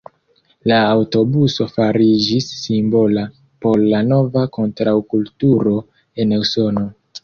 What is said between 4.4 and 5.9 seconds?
kontraŭkulturo